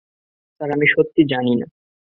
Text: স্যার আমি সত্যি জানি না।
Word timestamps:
স্যার 0.53 0.69
আমি 0.71 0.87
সত্যি 0.93 1.21
জানি 1.31 1.53
না। 1.55 1.67